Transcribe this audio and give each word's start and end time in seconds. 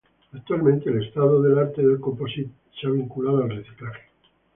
Actualmente 0.33 0.89
el 0.89 1.03
estado 1.05 1.43
del 1.43 1.59
arte 1.59 1.83
del 1.85 1.99
composite 1.99 2.49
se 2.71 2.87
ha 2.87 2.89
vinculado 2.89 3.43
al 3.43 3.51
reciclaje. 3.51 4.01